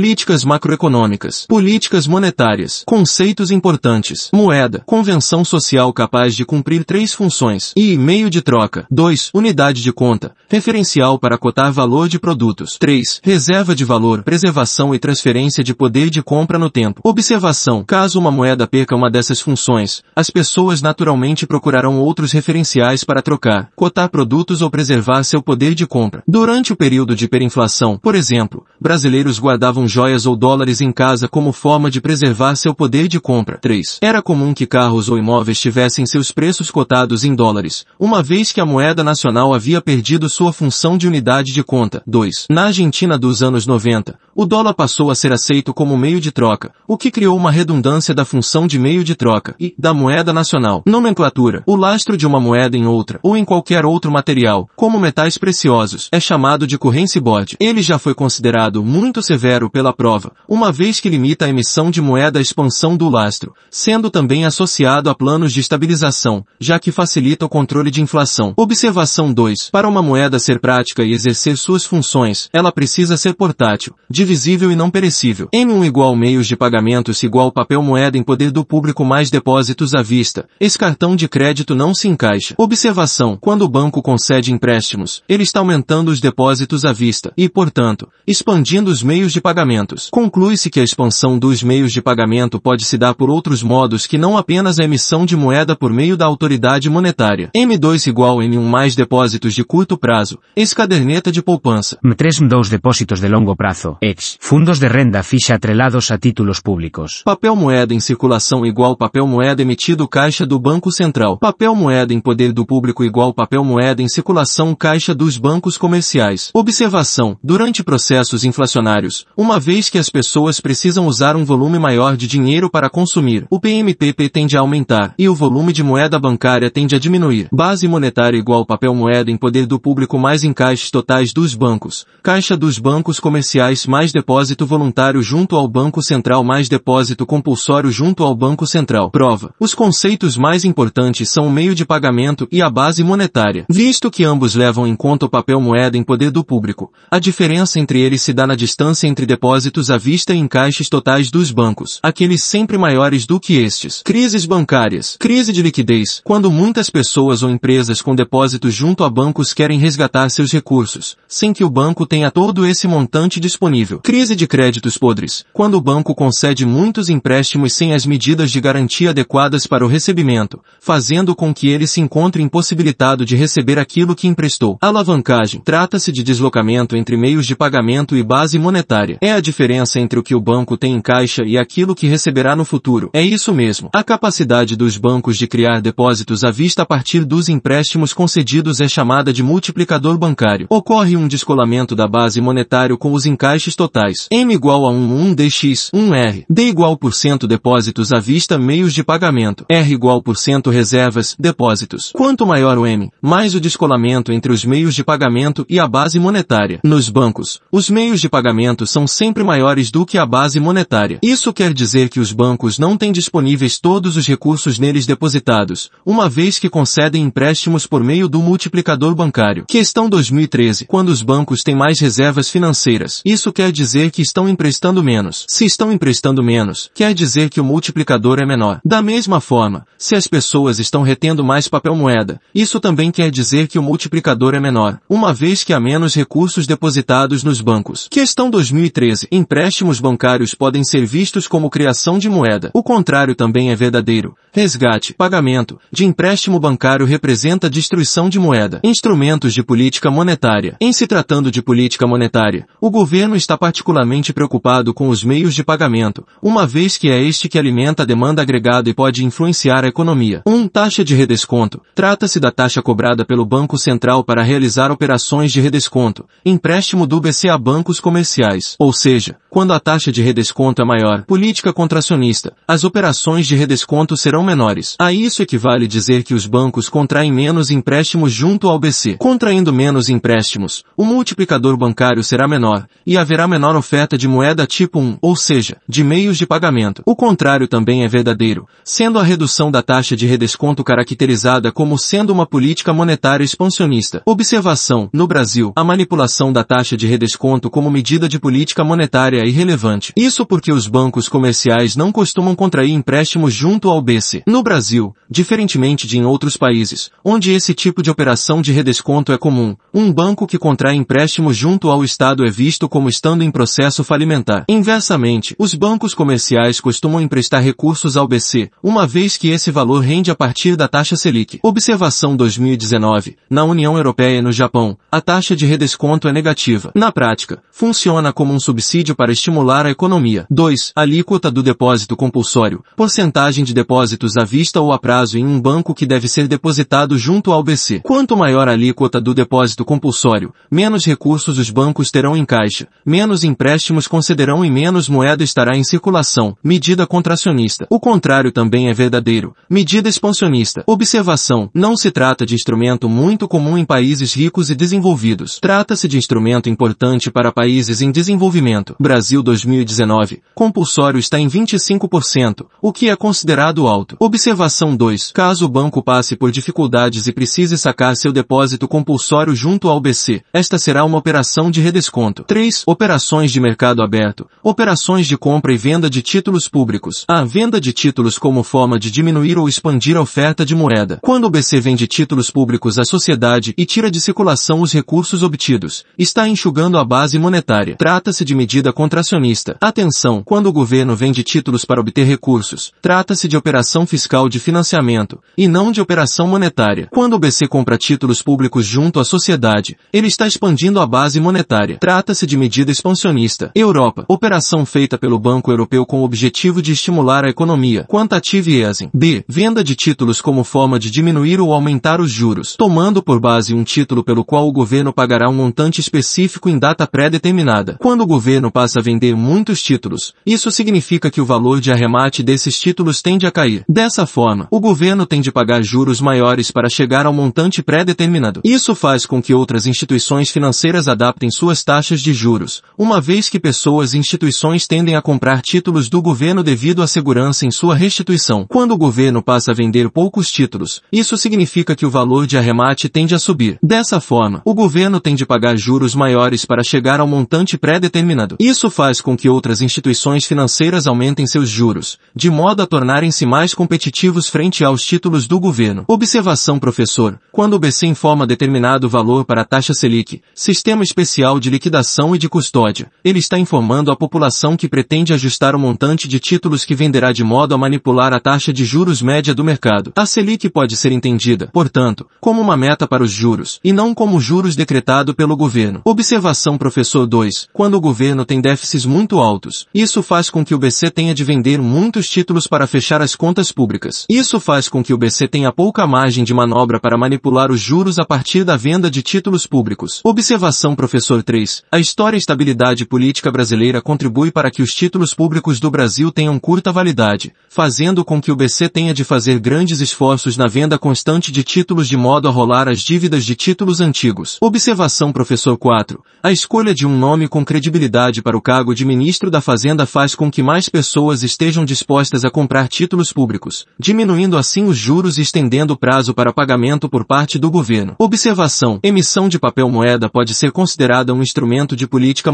[0.00, 1.44] Políticas macroeconômicas.
[1.46, 2.82] Políticas monetárias.
[2.86, 4.30] Conceitos importantes.
[4.32, 4.82] Moeda.
[4.86, 7.74] Convenção social capaz de cumprir três funções.
[7.76, 8.86] E meio de troca.
[8.90, 9.28] 2.
[9.34, 10.32] Unidade de conta.
[10.48, 12.78] Referencial para cotar valor de produtos.
[12.78, 13.20] 3.
[13.22, 14.22] Reserva de valor.
[14.22, 17.02] Preservação e transferência de poder de compra no tempo.
[17.04, 17.84] Observação.
[17.84, 23.68] Caso uma moeda perca uma dessas funções, as pessoas naturalmente procurarão outros referenciais para trocar,
[23.76, 26.22] cotar produtos ou preservar seu poder de compra.
[26.26, 31.52] Durante o período de hiperinflação, por exemplo, brasileiros guardavam joias ou dólares em casa como
[31.52, 33.58] forma de preservar seu poder de compra.
[33.58, 33.98] 3.
[34.00, 38.60] Era comum que carros ou imóveis tivessem seus preços cotados em dólares, uma vez que
[38.60, 42.02] a moeda nacional havia perdido sua função de unidade de conta.
[42.06, 42.46] 2.
[42.48, 46.72] Na Argentina dos anos 90, o dólar passou a ser aceito como meio de troca,
[46.88, 50.82] o que criou uma redundância da função de meio de troca e da moeda nacional.
[50.86, 51.62] Nomenclatura.
[51.66, 56.08] O lastro de uma moeda em outra ou em qualquer outro material, como metais preciosos,
[56.10, 57.54] é chamado de currency board.
[57.60, 62.00] Ele já foi considerado muito severo pela prova, uma vez que limita a emissão de
[62.00, 67.44] moeda à expansão do lastro, sendo também associado a planos de estabilização, já que facilita
[67.44, 68.54] o controle de inflação.
[68.56, 69.68] Observação 2.
[69.70, 73.94] Para uma moeda ser prática e exercer suas funções, ela precisa ser portátil,
[74.30, 75.48] divisível e não perecível.
[75.52, 80.02] M1 igual meios de pagamentos igual papel moeda em poder do público mais depósitos à
[80.02, 80.46] vista.
[80.60, 82.54] Esse cartão de crédito não se encaixa.
[82.56, 83.36] Observação.
[83.40, 88.88] Quando o banco concede empréstimos, ele está aumentando os depósitos à vista e, portanto, expandindo
[88.88, 90.08] os meios de pagamentos.
[90.12, 94.16] Conclui-se que a expansão dos meios de pagamento pode se dar por outros modos que
[94.16, 97.50] não apenas a emissão de moeda por meio da autoridade monetária.
[97.56, 100.38] M2 igual N1 mais depósitos de curto prazo.
[100.54, 101.98] Ex-caderneta de poupança.
[102.04, 103.96] M3 M2 depósitos de longo prazo.
[104.10, 104.36] Ex.
[104.40, 107.22] Fundos de renda ficha atrelados a títulos públicos.
[107.24, 111.38] Papel moeda em circulação igual papel moeda emitido caixa do Banco Central.
[111.38, 116.50] Papel moeda em poder do público igual papel moeda em circulação caixa dos bancos comerciais.
[116.52, 117.36] Observação.
[117.42, 122.70] Durante processos inflacionários, uma vez que as pessoas precisam usar um volume maior de dinheiro
[122.70, 126.98] para consumir, o PMPP tende a aumentar e o volume de moeda bancária tende a
[126.98, 127.48] diminuir.
[127.52, 132.06] Base monetária igual papel moeda em poder do público mais encaixes totais dos bancos.
[132.22, 138.24] Caixa dos bancos comerciais mais depósito voluntário junto ao Banco Central mais depósito compulsório junto
[138.24, 139.10] ao Banco Central.
[139.10, 139.52] Prova.
[139.60, 143.66] Os conceitos mais importantes são o meio de pagamento e a base monetária.
[143.68, 147.78] Visto que ambos levam em conta o papel moeda em poder do público, a diferença
[147.78, 152.00] entre eles se dá na distância entre depósitos à vista e encaixes totais dos bancos,
[152.02, 154.00] aqueles sempre maiores do que estes.
[154.02, 155.16] Crises bancárias.
[155.18, 156.22] Crise de liquidez.
[156.24, 161.52] Quando muitas pessoas ou empresas com depósitos junto a bancos querem resgatar seus recursos, sem
[161.52, 163.89] que o banco tenha todo esse montante disponível.
[163.98, 165.44] Crise de créditos podres.
[165.52, 170.60] Quando o banco concede muitos empréstimos sem as medidas de garantia adequadas para o recebimento,
[170.80, 174.78] fazendo com que ele se encontre impossibilitado de receber aquilo que emprestou.
[174.80, 175.60] Alavancagem.
[175.64, 179.18] Trata-se de deslocamento entre meios de pagamento e base monetária.
[179.20, 182.54] É a diferença entre o que o banco tem em caixa e aquilo que receberá
[182.54, 183.10] no futuro.
[183.12, 183.90] É isso mesmo.
[183.92, 188.88] A capacidade dos bancos de criar depósitos à vista a partir dos empréstimos concedidos é
[188.88, 190.66] chamada de multiplicador bancário.
[190.68, 194.26] Ocorre um descolamento da base monetária com os encaixes totais.
[194.30, 196.44] M igual a 1, 1 dx, 1R.
[196.50, 199.64] D igual por cento depósitos à vista meios de pagamento.
[199.70, 202.10] R igual por cento reservas, depósitos.
[202.12, 206.20] Quanto maior o M, mais o descolamento entre os meios de pagamento e a base
[206.20, 206.78] monetária.
[206.84, 211.18] Nos bancos, os meios de pagamento são sempre maiores do que a base monetária.
[211.22, 216.28] Isso quer dizer que os bancos não têm disponíveis todos os recursos neles depositados, uma
[216.28, 219.64] vez que concedem empréstimos por meio do multiplicador bancário.
[219.66, 220.84] Questão 2013.
[220.84, 225.44] Quando os bancos têm mais reservas financeiras, isso quer dizer que estão emprestando menos.
[225.48, 228.80] Se estão emprestando menos, quer dizer que o multiplicador é menor.
[228.84, 233.68] Da mesma forma, se as pessoas estão retendo mais papel moeda, isso também quer dizer
[233.68, 238.08] que o multiplicador é menor, uma vez que há menos recursos depositados nos bancos.
[238.10, 239.28] Questão 2013.
[239.30, 242.70] Empréstimos bancários podem ser vistos como criação de moeda.
[242.74, 244.34] O contrário também é verdadeiro.
[244.52, 248.80] Resgate, pagamento, de empréstimo bancário representa destruição de moeda.
[248.82, 250.76] Instrumentos de política monetária.
[250.80, 255.62] Em se tratando de política monetária, o governo está particularmente preocupado com os meios de
[255.62, 259.88] pagamento, uma vez que é este que alimenta a demanda agregada e pode influenciar a
[259.88, 260.42] economia.
[260.46, 260.52] 1.
[260.52, 261.82] Um, taxa de redesconto.
[261.94, 267.50] Trata-se da taxa cobrada pelo Banco Central para realizar operações de redesconto, empréstimo do BC
[267.50, 268.76] a bancos comerciais.
[268.78, 274.16] Ou seja, quando a taxa de redesconto é maior, política contracionista, as operações de redesconto
[274.16, 274.96] serão menores.
[274.98, 279.16] A isso equivale dizer que os bancos contraem menos empréstimos junto ao BC.
[279.18, 285.00] Contraindo menos empréstimos, o multiplicador bancário será menor, e haverá menor oferta de moeda tipo
[285.00, 287.02] 1, ou seja, de meios de pagamento.
[287.04, 292.30] O contrário também é verdadeiro, sendo a redução da taxa de redesconto caracterizada como sendo
[292.30, 294.22] uma política monetária expansionista.
[294.24, 299.46] Observação, no Brasil, a manipulação da taxa de redesconto como medida de política monetária é
[299.46, 300.12] irrelevante.
[300.16, 304.44] Isso porque os bancos comerciais não costumam contrair empréstimos junto ao BC.
[304.46, 309.38] No Brasil, diferentemente de em outros países, onde esse tipo de operação de redesconto é
[309.38, 314.04] comum, um banco que contrai empréstimo junto ao Estado é visto como estando em processo
[314.04, 314.64] falimentar.
[314.68, 320.30] Inversamente, os bancos comerciais costumam emprestar recursos ao BC, uma vez que esse valor rende
[320.30, 321.58] a partir da taxa Selic.
[321.62, 323.36] Observação 2019.
[323.48, 326.90] Na União Europeia e no Japão, a taxa de redesconto é negativa.
[326.94, 330.46] Na prática, funciona como um subsídio para estimular a economia.
[330.50, 330.92] 2.
[330.94, 332.84] Alíquota do depósito compulsório.
[332.96, 337.16] Porcentagem de depósitos à vista ou a prazo em um banco que deve ser depositado
[337.18, 338.00] junto ao BC.
[338.00, 343.19] Quanto maior a alíquota do depósito compulsório, menos recursos os bancos terão em caixa, menos
[343.44, 346.56] empréstimos concederão e menos moeda estará em circulação.
[346.62, 347.86] Medida contracionista.
[347.90, 349.54] O contrário também é verdadeiro.
[349.68, 350.82] Medida expansionista.
[350.86, 351.70] Observação.
[351.74, 355.58] Não se trata de instrumento muito comum em países ricos e desenvolvidos.
[355.60, 358.96] Trata-se de instrumento importante para países em desenvolvimento.
[358.98, 360.42] Brasil 2019.
[360.54, 364.16] Compulsório está em 25%, o que é considerado alto.
[364.18, 365.32] Observação 2.
[365.32, 370.42] Caso o banco passe por dificuldades e precise sacar seu depósito compulsório junto ao BC,
[370.52, 372.44] esta será uma operação de redesconto.
[372.44, 372.84] 3.
[373.10, 374.46] Operações de mercado aberto.
[374.62, 377.24] Operações de compra e venda de títulos públicos.
[377.26, 381.18] A venda de títulos como forma de diminuir ou expandir a oferta de moeda.
[381.20, 386.04] Quando o BC vende títulos públicos à sociedade e tira de circulação os recursos obtidos,
[386.16, 387.96] está enxugando a base monetária.
[387.96, 389.76] Trata-se de medida contracionista.
[389.80, 395.40] Atenção, quando o governo vende títulos para obter recursos, trata-se de operação fiscal de financiamento,
[395.58, 397.08] e não de operação monetária.
[397.10, 401.98] Quando o BC compra títulos públicos junto à sociedade, ele está expandindo a base monetária.
[401.98, 403.70] Trata-se de medida expansionista.
[403.74, 408.04] Europa, operação feita pelo Banco Europeu com o objetivo de estimular a economia.
[408.04, 409.10] Quantitative easing.
[409.12, 409.42] B.
[409.48, 413.82] Venda de títulos como forma de diminuir ou aumentar os juros, tomando por base um
[413.82, 417.96] título pelo qual o governo pagará um montante específico em data pré-determinada.
[417.98, 422.42] Quando o governo passa a vender muitos títulos, isso significa que o valor de arremate
[422.42, 423.84] desses títulos tende a cair.
[423.88, 428.60] Dessa forma, o governo tem de pagar juros maiores para chegar ao montante pré-determinado.
[428.62, 433.58] Isso faz com que outras instituições financeiras adaptem suas taxas de juros, uma vez que
[433.58, 438.66] pessoas e instituições tendem a comprar títulos do governo devido à segurança em sua restituição.
[438.68, 443.08] Quando o governo passa a vender poucos títulos, isso significa que o valor de arremate
[443.08, 443.78] tende a subir.
[443.82, 448.56] Dessa forma, o governo tem de pagar juros maiores para chegar ao montante pré-determinado.
[448.60, 453.72] Isso faz com que outras instituições financeiras aumentem seus juros, de modo a tornarem-se mais
[453.72, 456.04] competitivos frente aos títulos do governo.
[456.06, 457.40] Observação professor.
[457.50, 462.38] Quando o BC informa determinado valor para a taxa Selic, Sistema Especial de Liquidação e
[462.38, 462.89] de Custódia,
[463.24, 467.44] ele está informando a população que pretende ajustar o montante de títulos que venderá de
[467.44, 470.12] modo a manipular a taxa de juros média do mercado.
[470.16, 474.40] A Selic pode ser entendida, portanto, como uma meta para os juros, e não como
[474.40, 476.00] juros decretado pelo governo.
[476.04, 477.68] Observação professor 2.
[477.72, 481.44] Quando o governo tem déficits muito altos, isso faz com que o BC tenha de
[481.44, 484.26] vender muitos títulos para fechar as contas públicas.
[484.28, 488.18] Isso faz com que o BC tenha pouca margem de manobra para manipular os juros
[488.18, 490.20] a partir da venda de títulos públicos.
[490.24, 491.84] Observação professor 3.
[491.90, 492.38] A história e
[492.80, 498.24] estabilidade política brasileira contribui para que os títulos públicos do Brasil tenham curta validade, fazendo
[498.24, 502.16] com que o BC tenha de fazer grandes esforços na venda constante de títulos de
[502.16, 504.56] modo a rolar as dívidas de títulos antigos.
[504.62, 506.22] Observação professor 4.
[506.42, 510.34] A escolha de um nome com credibilidade para o cargo de ministro da Fazenda faz
[510.34, 515.42] com que mais pessoas estejam dispostas a comprar títulos públicos, diminuindo assim os juros e
[515.42, 518.14] estendendo o prazo para pagamento por parte do governo.
[518.18, 518.98] Observação.
[519.02, 522.50] Emissão de papel moeda pode ser considerada um instrumento de política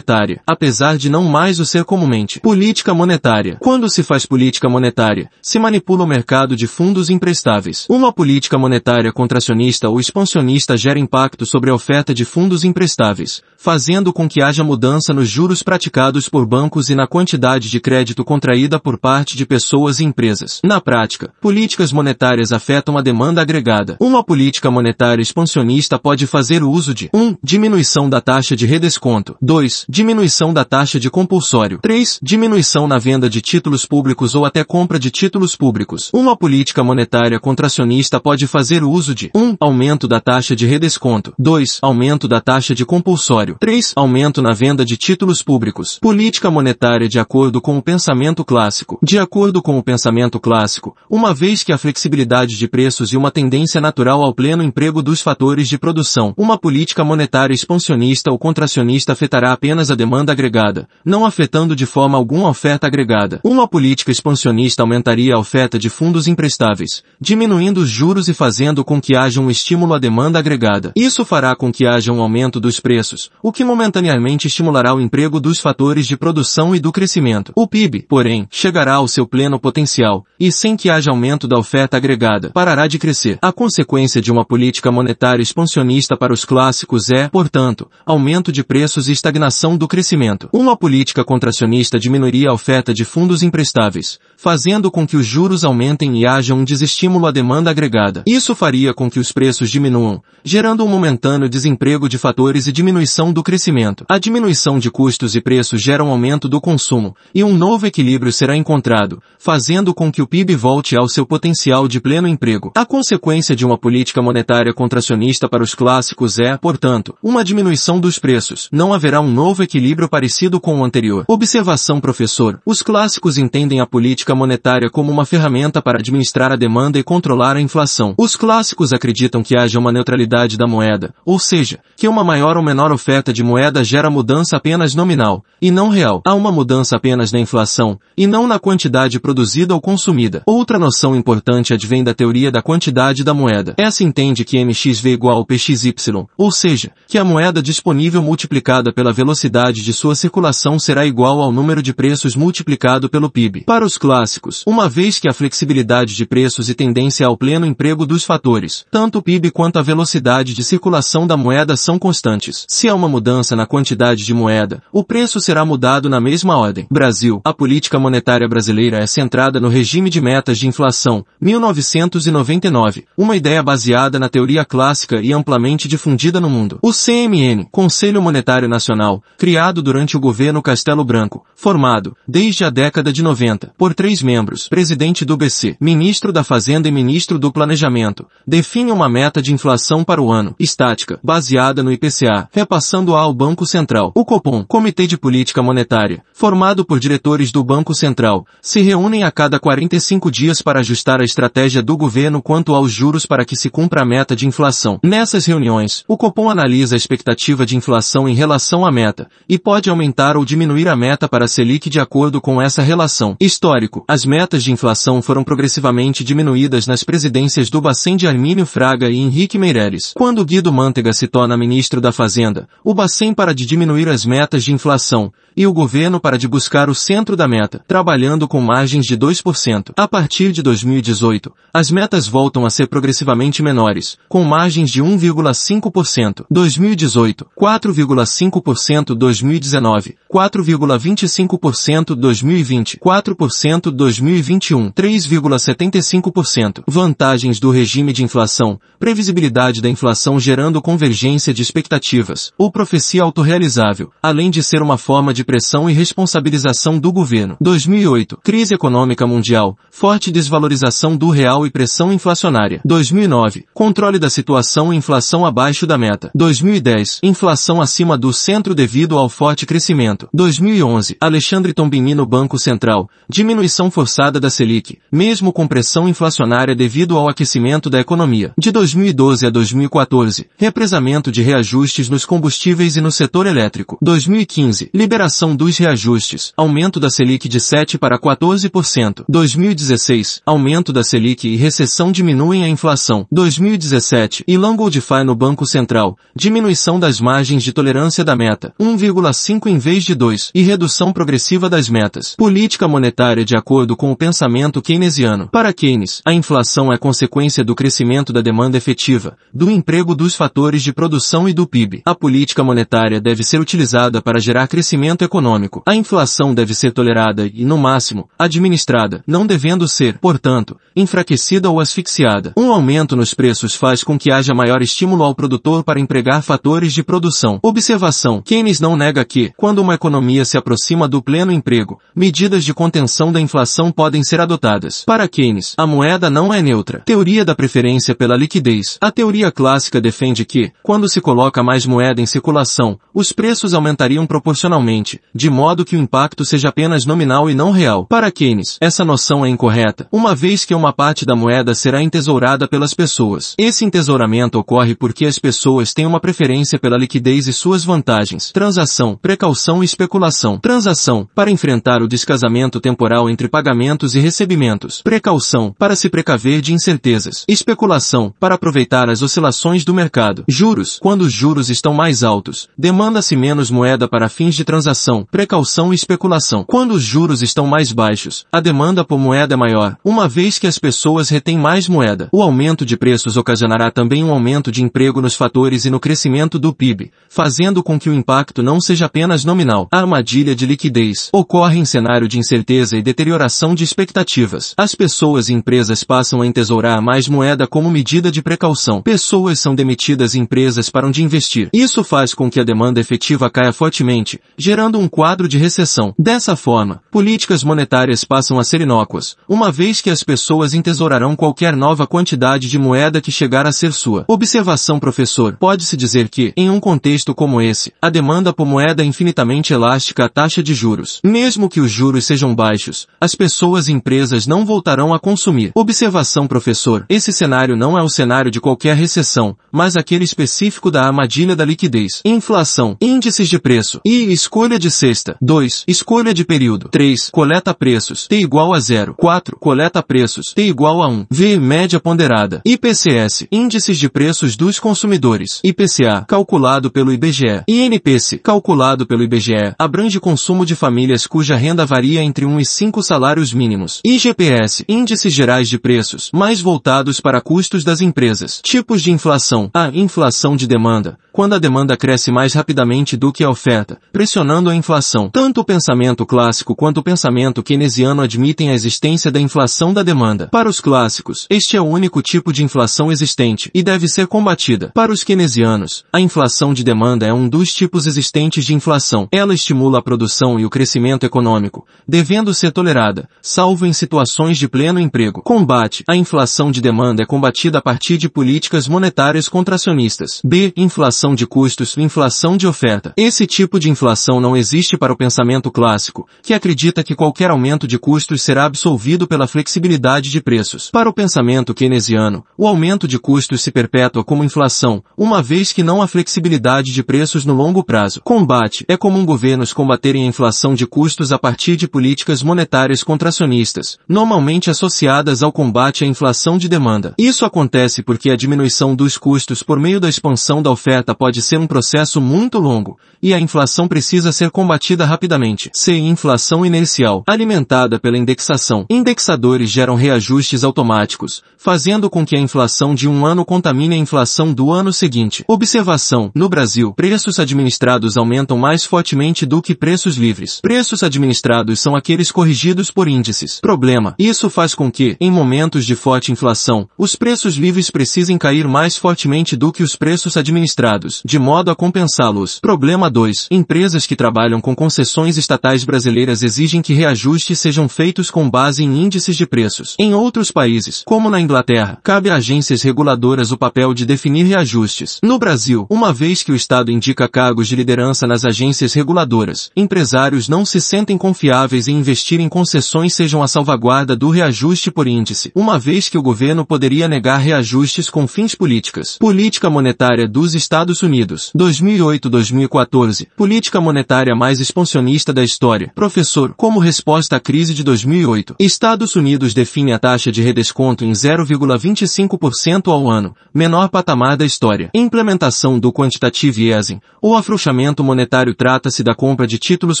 [0.46, 2.40] apesar de não mais o ser comumente.
[2.40, 3.56] Política monetária.
[3.60, 7.86] Quando se faz política monetária, se manipula o mercado de fundos emprestáveis.
[7.88, 14.12] Uma política monetária contracionista ou expansionista gera impacto sobre a oferta de fundos emprestáveis, fazendo
[14.12, 18.78] com que haja mudança nos juros praticados por bancos e na quantidade de crédito contraída
[18.78, 20.60] por parte de pessoas e empresas.
[20.64, 23.96] Na prática, políticas monetárias afetam a demanda agregada.
[24.00, 27.18] Uma política monetária expansionista pode fazer uso de 1.
[27.20, 29.36] Um, diminuição da taxa de redesconto.
[29.40, 29.77] 2.
[29.88, 31.78] Diminuição da taxa de compulsório.
[31.82, 32.20] 3.
[32.22, 36.10] Diminuição na venda de títulos públicos ou até compra de títulos públicos.
[36.12, 39.40] Uma política monetária contracionista pode fazer uso de 1.
[39.40, 41.34] Um, aumento da taxa de redesconto.
[41.38, 41.80] 2.
[41.82, 43.56] Aumento da taxa de compulsório.
[43.60, 43.92] 3.
[43.96, 45.98] Aumento na venda de títulos públicos.
[46.00, 48.98] Política monetária de acordo com o pensamento clássico.
[49.02, 53.30] De acordo com o pensamento clássico, uma vez que a flexibilidade de preços e uma
[53.30, 59.12] tendência natural ao pleno emprego dos fatores de produção, uma política monetária expansionista ou contracionista
[59.12, 63.38] afetará apenas apenas a demanda agregada, não afetando de forma alguma a oferta agregada.
[63.44, 68.98] Uma política expansionista aumentaria a oferta de fundos emprestáveis, diminuindo os juros e fazendo com
[68.98, 70.90] que haja um estímulo à demanda agregada.
[70.96, 75.38] Isso fará com que haja um aumento dos preços, o que momentaneamente estimulará o emprego
[75.38, 77.52] dos fatores de produção e do crescimento.
[77.54, 81.98] O PIB, porém, chegará ao seu pleno potencial, e sem que haja aumento da oferta
[81.98, 83.38] agregada, parará de crescer.
[83.42, 89.10] A consequência de uma política monetária expansionista para os clássicos é, portanto, aumento de preços
[89.10, 90.48] e estagnação do crescimento.
[90.52, 96.20] Uma política contracionista diminuiria a oferta de fundos emprestáveis, fazendo com que os juros aumentem
[96.20, 98.22] e haja um desestímulo à demanda agregada.
[98.26, 103.32] Isso faria com que os preços diminuam, gerando um momentâneo desemprego de fatores e diminuição
[103.32, 104.04] do crescimento.
[104.08, 108.32] A diminuição de custos e preços gera um aumento do consumo, e um novo equilíbrio
[108.32, 112.70] será encontrado, fazendo com que o PIB volte ao seu potencial de pleno emprego.
[112.76, 118.18] A consequência de uma política monetária contracionista para os clássicos é, portanto, uma diminuição dos
[118.18, 118.68] preços.
[118.70, 121.24] Não haverá um novo equilíbrio parecido com o anterior.
[121.26, 122.60] Observação professor.
[122.66, 127.56] Os clássicos entendem a política monetária como uma ferramenta para administrar a demanda e controlar
[127.56, 128.14] a inflação.
[128.18, 132.62] Os clássicos acreditam que haja uma neutralidade da moeda, ou seja, que uma maior ou
[132.62, 136.20] menor oferta de moeda gera mudança apenas nominal, e não real.
[136.26, 140.42] Há uma mudança apenas na inflação, e não na quantidade produzida ou consumida.
[140.44, 143.74] Outra noção importante advém da teoria da quantidade da moeda.
[143.78, 145.94] Essa entende que mxv igual pxy,
[146.36, 149.37] ou seja, que a moeda disponível multiplicada pela velocidade
[149.82, 153.64] de sua circulação será igual ao número de preços multiplicado pelo PIB.
[153.64, 158.06] Para os clássicos, uma vez que a flexibilidade de preços e tendência ao pleno emprego
[158.06, 162.64] dos fatores, tanto o PIB quanto a velocidade de circulação da moeda são constantes.
[162.68, 166.86] Se há uma mudança na quantidade de moeda, o preço será mudado na mesma ordem.
[166.90, 173.36] Brasil, a política monetária brasileira é centrada no regime de metas de inflação, 1999, uma
[173.36, 176.78] ideia baseada na teoria clássica e amplamente difundida no mundo.
[176.82, 183.12] O CMN, Conselho Monetário Nacional, criado durante o governo Castelo Branco, formado, desde a década
[183.12, 188.26] de 90, por três membros, presidente do BC, ministro da Fazenda e ministro do Planejamento,
[188.46, 193.66] define uma meta de inflação para o ano, estática, baseada no IPCA, repassando-a ao Banco
[193.66, 194.12] Central.
[194.14, 199.30] O Copom, Comitê de Política Monetária, formado por diretores do Banco Central, se reúnem a
[199.30, 203.70] cada 45 dias para ajustar a estratégia do governo quanto aos juros para que se
[203.70, 204.98] cumpra a meta de inflação.
[205.02, 209.17] Nessas reuniões, o Copom analisa a expectativa de inflação em relação à meta,
[209.48, 213.36] e pode aumentar ou diminuir a meta para a Selic de acordo com essa relação.
[213.40, 219.08] Histórico, as metas de inflação foram progressivamente diminuídas nas presidências do Bacen de Armínio Fraga
[219.08, 220.12] e Henrique Meireles.
[220.14, 224.62] Quando Guido Mantega se torna ministro da Fazenda, o Bacen para de diminuir as metas
[224.64, 229.04] de inflação, e o governo para de buscar o centro da meta, trabalhando com margens
[229.04, 229.92] de 2%.
[229.96, 236.44] A partir de 2018, as metas voltam a ser progressivamente menores, com margens de 1,5%.
[236.48, 246.82] 2018, 4,5% 2019, 4,25% 2020, 4% 2021, 3,75%.
[246.86, 254.10] Vantagens do regime de inflação, previsibilidade da inflação gerando convergência de expectativas, ou profecia autorrealizável,
[254.22, 257.56] além de ser uma forma de pressão e responsabilização do governo.
[257.60, 262.80] 2008, crise econômica mundial, forte desvalorização do real e pressão inflacionária.
[262.84, 266.30] 2009, controle da situação e inflação abaixo da meta.
[266.34, 270.28] 2010, inflação acima do centro devido ao forte crescimento.
[270.32, 277.16] 2011, Alexandre Tombini no Banco Central, diminuição forçada da Selic, mesmo com pressão inflacionária devido
[277.16, 278.52] ao aquecimento da economia.
[278.56, 283.98] De 2012 a 2014, represamento de reajustes nos combustíveis e no setor elétrico.
[284.00, 289.24] 2015, liberação dos reajustes, aumento da Selic de 7 para 14%.
[289.28, 293.26] 2016, aumento da Selic e recessão diminuem a inflação.
[293.30, 299.78] 2017, Ilan Goldfai no Banco Central, diminuição das margens de tolerância da meta, 1,5 em
[299.78, 302.36] vez de 2, e redução progressiva das metas.
[302.36, 305.48] Política monetária de acordo com o pensamento keynesiano.
[305.48, 310.82] Para Keynes, a inflação é consequência do crescimento da demanda efetiva, do emprego dos fatores
[310.82, 312.02] de produção e do PIB.
[312.04, 315.82] A política monetária deve ser utilizada para gerar crescimento econômico.
[315.84, 321.80] A inflação deve ser tolerada e, no máximo, administrada, não devendo ser, portanto, enfraquecida ou
[321.80, 322.52] asfixiada.
[322.56, 326.92] Um aumento nos preços faz com que haja maior estímulo ao produtor para empregar fatores
[326.92, 327.58] de produção.
[327.62, 328.42] Observação.
[328.42, 333.32] Keynes não nega que, quando uma economia se aproxima do pleno emprego, medidas de contenção
[333.32, 335.04] da inflação podem ser adotadas.
[335.06, 337.00] Para Keynes, a moeda não é neutra.
[337.06, 338.98] Teoria da preferência pela liquidez.
[339.00, 344.26] A teoria clássica defende que, quando se coloca mais moeda em circulação, os preços aumentariam
[344.26, 348.04] proporcionalmente, de modo que o impacto seja apenas nominal e não real.
[348.04, 352.68] Para Keynes, essa noção é incorreta, uma vez que uma parte da moeda será entesourada
[352.68, 353.54] pelas pessoas.
[353.56, 359.16] Esse entesouramento ocorre porque as pessoas têm uma preferência pela liquidez e suas vantagens, Transação,
[359.16, 360.58] precaução e especulação.
[360.58, 365.00] Transação, para enfrentar o descasamento temporal entre pagamentos e recebimentos.
[365.00, 367.44] Precaução, para se precaver de incertezas.
[367.46, 370.42] Especulação, para aproveitar as oscilações do mercado.
[370.48, 375.92] Juros, quando os juros estão mais altos, demanda-se menos moeda para fins de transação, precaução
[375.92, 376.64] e especulação.
[376.66, 380.66] Quando os juros estão mais baixos, a demanda por moeda é maior, uma vez que
[380.66, 382.28] as pessoas retêm mais moeda.
[382.32, 386.58] O aumento de preços ocasionará também um aumento de emprego nos fatores e no crescimento
[386.58, 389.88] do PIB, fazendo com que o impacto não seja apenas nominal.
[389.92, 394.74] A armadilha de liquidez ocorre em cenário de incerteza e deterioração de expectativas.
[394.76, 399.02] As pessoas e empresas passam a entesourar mais moeda como medida de precaução.
[399.02, 401.68] Pessoas são demitidas e empresas param de investir.
[401.72, 406.14] Isso faz com que a demanda efetiva caia fortemente, gerando um quadro de recessão.
[406.18, 411.76] Dessa forma, políticas monetárias passam a ser inócuas, uma vez que as pessoas entesourarão qualquer
[411.76, 414.24] nova quantidade de moeda que chegar a ser sua.
[414.28, 419.72] Observação professor, pode-se dizer que, em um contexto como esse, a demanda por moeda infinitamente
[419.72, 421.20] elástica à taxa de juros.
[421.24, 425.72] Mesmo que os juros sejam baixos, as pessoas e empresas não voltarão a consumir.
[425.74, 431.02] Observação professor, esse cenário não é o cenário de qualquer recessão, mas aquele específico da
[431.02, 432.22] armadilha da liquidez.
[432.24, 435.36] Inflação, índices de preço e escolha de cesta.
[435.40, 435.84] 2.
[435.88, 436.88] Escolha de período.
[436.88, 437.30] 3.
[437.30, 438.26] Coleta preços.
[438.26, 439.14] T igual a 0.
[439.16, 439.58] 4.
[439.58, 440.52] Coleta preços.
[440.54, 441.26] T igual a 1.
[441.30, 441.58] V.
[441.58, 442.60] Média ponderada.
[442.64, 443.46] IPCS.
[443.50, 445.60] Índices de preços dos consumidores.
[445.64, 446.24] IPCA.
[446.26, 447.62] Calculado pelo IBGE.
[447.66, 448.27] INPC.
[448.36, 449.74] Calculado pelo IBGE.
[449.78, 454.02] Abrange consumo de famílias cuja renda varia entre 1 e 5 salários mínimos.
[454.04, 454.84] IGPS.
[454.86, 456.30] Índices gerais de preços.
[456.34, 458.60] Mais voltados para custos das empresas.
[458.62, 459.70] Tipos de inflação.
[459.72, 459.88] A.
[459.94, 461.16] Inflação de demanda.
[461.32, 465.30] Quando a demanda cresce mais rapidamente do que a oferta, pressionando a inflação.
[465.30, 470.48] Tanto o pensamento clássico quanto o pensamento keynesiano admitem a existência da inflação da demanda.
[470.50, 474.90] Para os clássicos, este é o único tipo de inflação existente e deve ser combatida.
[474.92, 479.28] Para os keynesianos, a inflação de demanda é um dos tipos existentes de inflação.
[479.30, 484.66] Ela estimula a produção e o crescimento econômico, devendo ser tolerada, salvo em situações de
[484.66, 485.42] pleno emprego.
[485.42, 486.02] Combate.
[486.08, 490.40] A inflação de demanda é combatida a partir de políticas monetárias contracionistas.
[490.44, 490.72] B.
[490.76, 493.12] Inflação de custos, inflação de oferta.
[493.16, 497.86] Esse tipo de inflação não existe para o pensamento clássico, que acredita que qualquer aumento
[497.86, 500.90] de custos será absolvido pela flexibilidade de preços.
[500.90, 505.82] Para o pensamento keynesiano, o aumento de custos se perpetua como inflação, uma vez que
[505.82, 507.97] não há flexibilidade de preços no longo prazo.
[508.22, 508.84] Combate.
[508.86, 514.70] É comum governos combaterem a inflação de custos a partir de políticas monetárias contracionistas, normalmente
[514.70, 517.14] associadas ao combate à inflação de demanda.
[517.18, 521.58] Isso acontece porque a diminuição dos custos por meio da expansão da oferta pode ser
[521.58, 525.70] um processo muito longo, e a inflação precisa ser combatida rapidamente.
[525.72, 525.96] C.
[525.96, 528.86] Inflação inercial, alimentada pela indexação.
[528.88, 534.52] Indexadores geram reajustes automáticos, fazendo com que a inflação de um ano contamine a inflação
[534.52, 535.44] do ano seguinte.
[535.48, 536.30] Observação.
[536.34, 537.38] No Brasil, preços
[537.88, 540.60] administrados aumentam mais fortemente do que preços livres.
[540.60, 543.60] Preços administrados são aqueles corrigidos por índices.
[543.60, 544.14] Problema.
[544.18, 548.96] Isso faz com que, em momentos de forte inflação, os preços livres precisem cair mais
[548.96, 552.60] fortemente do que os preços administrados, de modo a compensá-los.
[552.60, 553.48] Problema 2.
[553.50, 559.02] Empresas que trabalham com concessões estatais brasileiras exigem que reajustes sejam feitos com base em
[559.02, 559.94] índices de preços.
[559.98, 565.18] Em outros países, como na Inglaterra, cabe a agências reguladoras o papel de definir reajustes.
[565.22, 570.48] No Brasil, uma vez que o Estado indica cargos de liderança nas agências reguladoras, empresários
[570.48, 575.52] não se sentem confiáveis em investir em concessões sejam a salvaguarda do reajuste por índice,
[575.54, 579.16] uma vez que o governo poderia negar reajustes com fins políticas.
[579.18, 581.52] Política monetária dos Estados Unidos.
[581.56, 583.28] 2008-2014.
[583.36, 585.92] Política monetária mais expansionista da história.
[585.94, 591.12] Professor, como resposta à crise de 2008, Estados Unidos define a taxa de redesconto em
[591.12, 594.90] 0,25% ao ano, menor patamar da história.
[594.92, 597.00] Implementação do quantitative easing.
[597.22, 600.00] O afrouxamento monetário trata-se da compra de títulos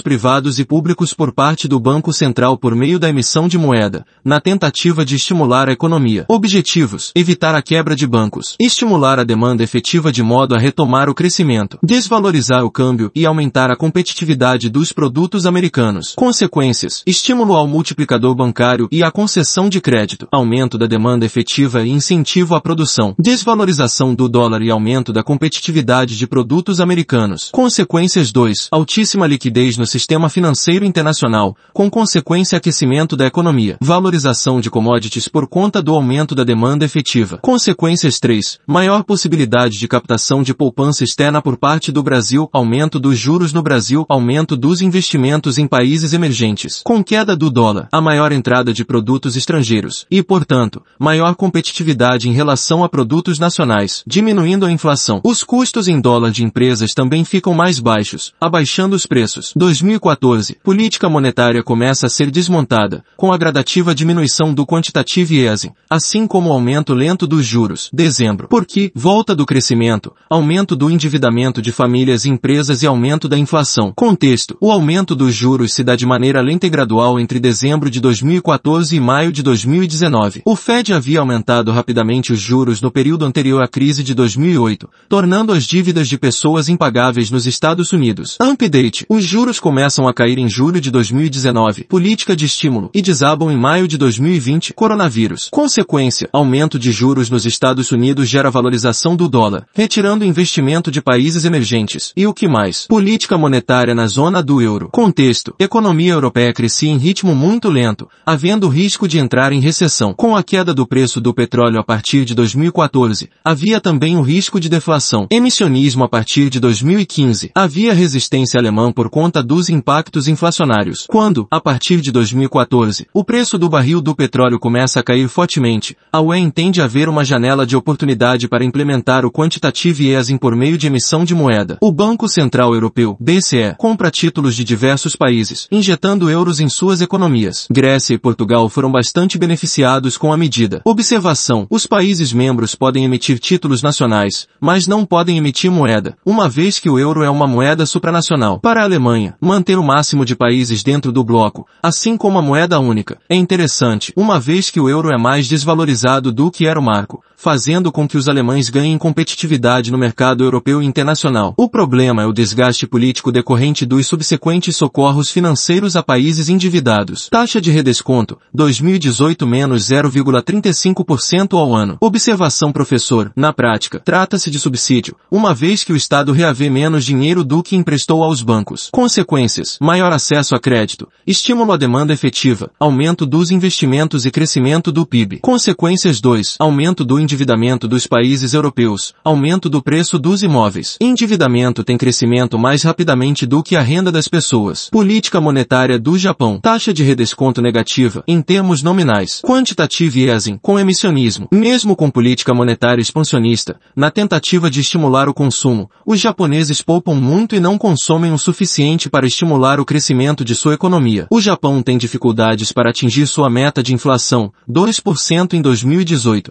[0.00, 4.40] privados e públicos por parte do Banco Central por meio da emissão de moeda, na
[4.40, 6.24] tentativa de estimular a economia.
[6.28, 7.12] Objetivos.
[7.14, 8.56] Evitar a quebra de bancos.
[8.60, 11.78] Estimular a demanda efetiva de modo a retomar o crescimento.
[11.82, 16.14] Desvalorizar o câmbio e aumentar a competitividade dos produtos americanos.
[16.14, 17.02] Consequências.
[17.06, 20.26] Estímulo ao multiplicador bancário e à concessão de crédito.
[20.30, 23.14] Aumento da demanda efetiva e incentivo à produção.
[23.18, 27.50] Desvalorização do dólar e aumento da competitividade de produtos americanos.
[27.58, 28.68] Consequências 2.
[28.70, 33.76] Altíssima liquidez no sistema financeiro internacional, com consequência aquecimento da economia.
[33.80, 37.38] Valorização de commodities por conta do aumento da demanda efetiva.
[37.38, 38.60] Consequências 3.
[38.64, 43.60] Maior possibilidade de captação de poupança externa por parte do Brasil, aumento dos juros no
[43.60, 46.80] Brasil, aumento dos investimentos em países emergentes.
[46.84, 52.32] Com queda do dólar, a maior entrada de produtos estrangeiros e, portanto, maior competitividade em
[52.32, 55.20] relação a produtos nacionais, diminuindo a inflação.
[55.24, 59.52] Os custos em dólar de empresas também ficam ficam mais baixos, abaixando os preços.
[59.56, 60.58] 2014.
[60.62, 66.50] Política monetária começa a ser desmontada, com a gradativa diminuição do quantitative easing, assim como
[66.50, 67.88] o aumento lento dos juros.
[67.92, 68.48] Dezembro.
[68.48, 73.92] Porque, volta do crescimento, aumento do endividamento de famílias e empresas e aumento da inflação.
[73.96, 74.56] Contexto.
[74.60, 78.94] O aumento dos juros se dá de maneira lenta e gradual entre dezembro de 2014
[78.94, 80.42] e maio de 2019.
[80.44, 85.52] O Fed havia aumentado rapidamente os juros no período anterior à crise de 2008, tornando
[85.52, 88.36] as dívidas de pessoas impagáveis nos Estados Unidos.
[88.40, 89.06] Update.
[89.08, 91.84] Os juros começam a cair em julho de 2019.
[91.84, 92.90] Política de estímulo.
[92.92, 94.74] E desabam em maio de 2020.
[94.74, 95.48] Coronavírus.
[95.48, 96.28] Consequência.
[96.32, 102.12] Aumento de juros nos Estados Unidos gera valorização do dólar, retirando investimento de países emergentes.
[102.16, 102.88] E o que mais?
[102.88, 104.88] Política monetária na zona do euro.
[104.90, 105.54] Contexto.
[105.60, 110.12] Economia europeia crescia em ritmo muito lento, havendo risco de entrar em recessão.
[110.12, 114.58] Com a queda do preço do petróleo a partir de 2014, havia também o risco
[114.58, 115.28] de deflação.
[115.30, 117.27] Emissionismo a partir de 2015.
[117.54, 121.06] Havia resistência alemã por conta dos impactos inflacionários.
[121.08, 125.96] Quando, a partir de 2014, o preço do barril do petróleo começa a cair fortemente,
[126.12, 130.78] a UE entende haver uma janela de oportunidade para implementar o quantitative easing por meio
[130.78, 131.78] de emissão de moeda.
[131.80, 137.66] O Banco Central Europeu, BCE, compra títulos de diversos países, injetando euros em suas economias.
[137.70, 140.80] Grécia e Portugal foram bastante beneficiados com a medida.
[140.84, 141.66] Observação.
[141.70, 146.90] Os países membros podem emitir títulos nacionais, mas não podem emitir moeda, uma vez que
[146.90, 148.60] o euro é uma moeda supranacional.
[148.60, 152.78] Para a Alemanha, manter o máximo de países dentro do bloco, assim como a moeda
[152.78, 156.82] única, é interessante, uma vez que o euro é mais desvalorizado do que era o
[156.82, 161.54] marco, fazendo com que os alemães ganhem competitividade no mercado europeu e internacional.
[161.56, 167.28] O problema é o desgaste político decorrente dos subsequentes socorros financeiros a países endividados.
[167.28, 171.96] Taxa de redesconto, 2018 menos 0,35% ao ano.
[172.00, 177.44] Observação professor, na prática, trata-se de subsídio, uma vez que o Estado reavê menos dinheiro
[177.44, 178.88] do que emprestou aos bancos.
[178.90, 185.06] Consequências, maior acesso a crédito, estímulo à demanda efetiva, aumento dos investimentos e crescimento do
[185.06, 185.38] PIB.
[185.38, 190.96] Consequências 2, aumento do endividamento dos países europeus, aumento do preço dos imóveis.
[190.98, 194.88] Endividamento tem crescimento mais rapidamente do que a renda das pessoas.
[194.90, 199.42] Política monetária do Japão, taxa de redesconto negativa, em termos nominais.
[199.42, 201.48] Quantitative easing, com emissionismo.
[201.52, 207.54] Mesmo com política monetária expansionista, na tentativa de estimular o consumo, os japoneses poupam muito
[207.54, 211.26] e não consomem o suficiente para estimular o crescimento de sua economia.
[211.30, 216.38] O Japão tem dificuldades para atingir sua meta de inflação, 2% em 2018,